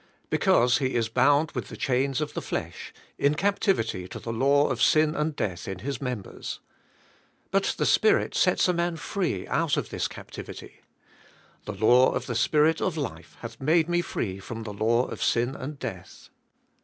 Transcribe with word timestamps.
Because 0.31 0.79
he 0.79 0.95
is 0.95 1.09
bound 1.09 1.51
with 1.51 1.67
the 1.67 1.77
chains 1.77 2.21
of 2.21 2.33
the 2.33 2.41
flesh, 2.41 2.91
in 3.19 3.35
captivity 3.35 4.07
to 4.07 4.17
the 4.17 4.33
law 4.33 4.67
of 4.69 4.81
sin 4.81 5.13
and 5.13 5.35
death 5.35 5.67
in 5.67 5.77
his 5.77 6.01
members. 6.01 6.59
But 7.51 7.75
the 7.77 7.85
Spirit 7.85 8.33
sets 8.33 8.67
a 8.67 8.73
man 8.73 8.95
free 8.95 9.47
out 9.47 9.77
of 9.77 9.89
this 9.91 10.07
captivity. 10.07 10.81
"The 11.65 11.73
law 11.73 12.13
of 12.13 12.25
the 12.25 12.33
Spirit 12.33 12.81
of 12.81 12.97
life 12.97 13.37
hath 13.41 13.61
made 13.61 13.87
me 13.87 14.01
free 14.01 14.39
from 14.39 14.63
the 14.63 14.73
law 14.73 15.05
of 15.05 15.21
sin 15.21 15.53
and 15.55 15.77
death." 15.77 16.29